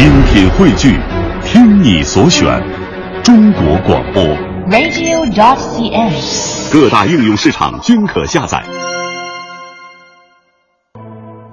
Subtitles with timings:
[0.00, 0.96] 精品汇聚，
[1.44, 2.58] 听你所选，
[3.22, 4.22] 中国广播。
[4.72, 6.72] radio.dot.cn，。
[6.72, 8.62] 各大应用市场均可下载。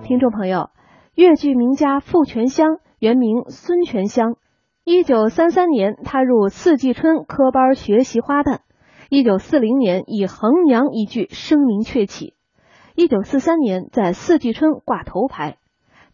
[0.05, 0.69] 听众朋友，
[1.13, 4.35] 越剧名家傅全香原名孙全香，
[4.85, 8.59] 一九三三年踏入四季春科班学习花旦，
[9.09, 12.35] 一九四零年以衡阳一剧声名鹊起，
[12.95, 15.57] 一九四三年在四季春挂头牌。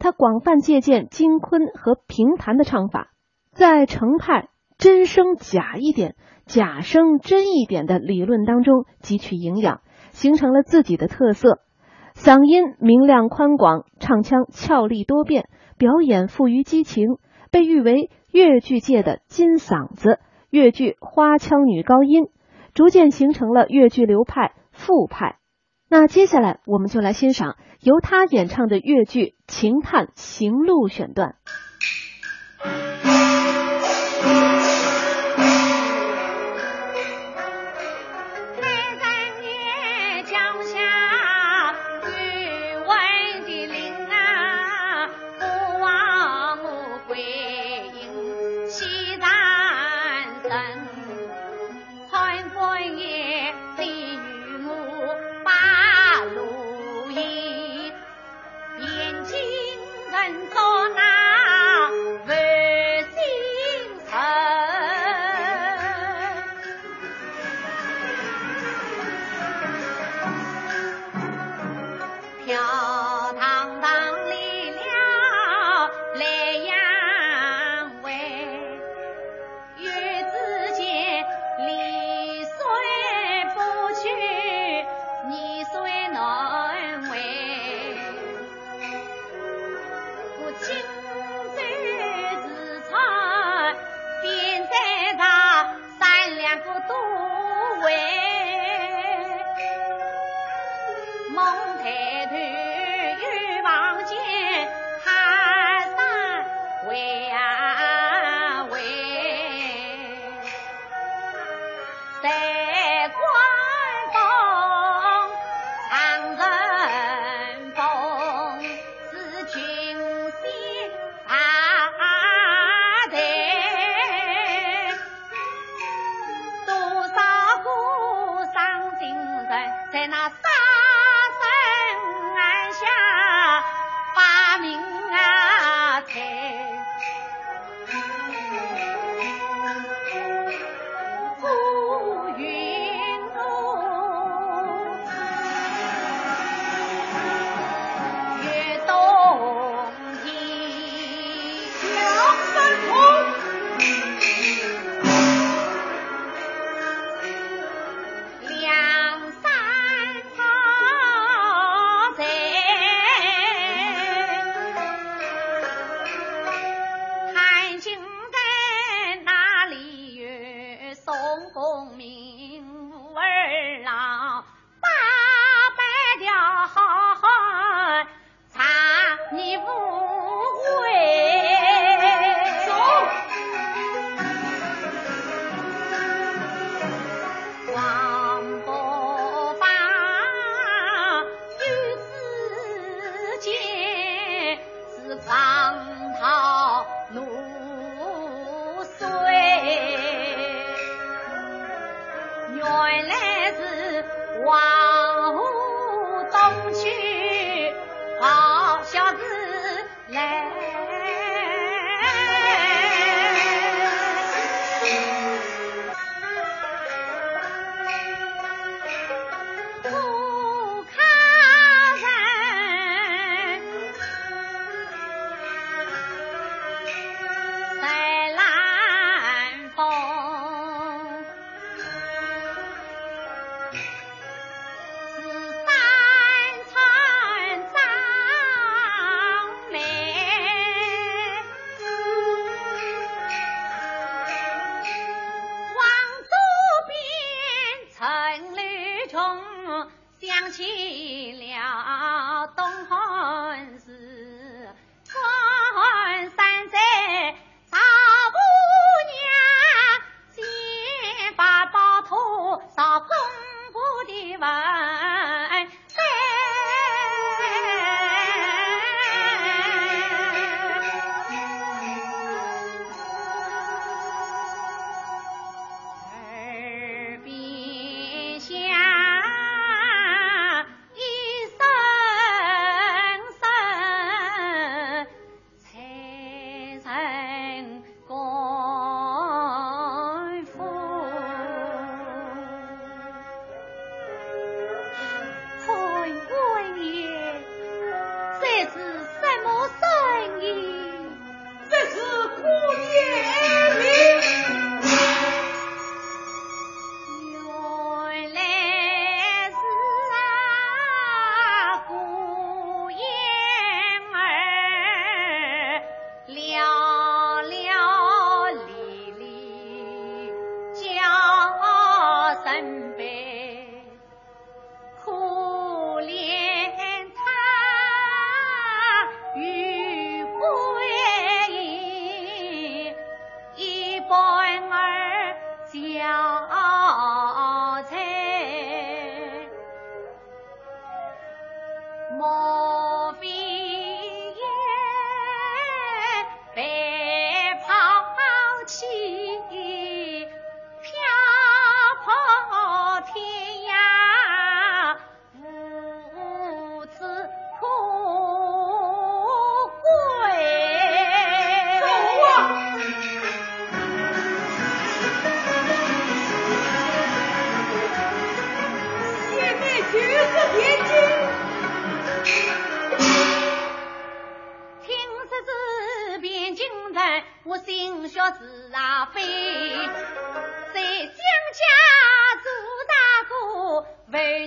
[0.04, 3.14] 他广泛借鉴京昆和评弹的唱法，
[3.54, 11.62] 在程派真声假一点、假声真一点的理论当中汲取营养，形成了自己的特色。
[12.16, 15.48] 嗓音明亮宽广，唱腔俏丽多变，
[15.78, 17.08] 表演富于激情，
[17.50, 22.26] 被誉为越剧界的金嗓子、越剧花腔女高音，
[22.74, 25.38] 逐渐形成了越剧流派傅派。
[25.96, 31.36] 那接下来我们就来欣赏由他演唱的越剧《秦探行路》选段。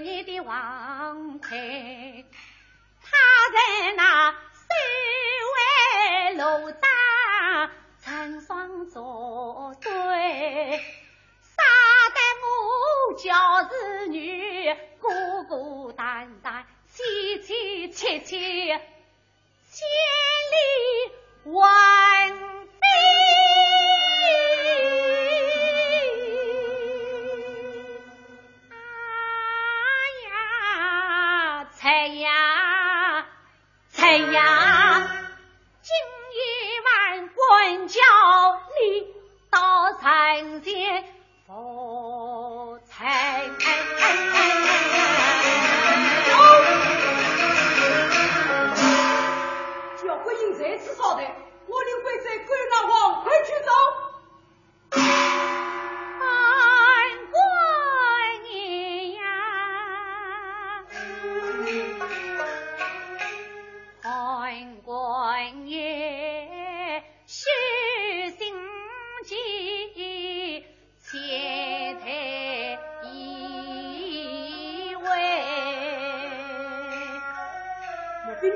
[0.06, 2.24] 你的王妃。
[3.02, 3.10] 他
[3.52, 4.68] 在那三
[5.56, 7.70] 围楼上
[8.04, 9.90] 成双作对，
[11.42, 11.56] 杀
[12.14, 18.36] 得我娇侍女孤孤单单，凄凄切切。
[19.72, 19.88] 千
[20.52, 21.95] 里问
[37.86, 38.00] 叫
[38.80, 39.06] 你
[39.48, 41.04] 到城前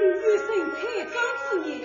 [0.01, 1.85] 你怨谁太脏死你